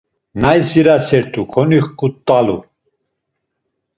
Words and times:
Nay 0.41 0.57
dziraset̆u, 0.67 1.41
konixut̆alu. 1.53 2.57